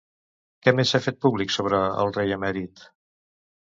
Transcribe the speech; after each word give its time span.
Què 0.67 0.73
més 0.77 0.93
s'ha 0.95 1.03
fet 1.09 1.21
públic 1.27 1.55
sobre 1.59 1.85
el 1.93 2.13
rei 2.19 2.37
emèrit? 2.41 2.87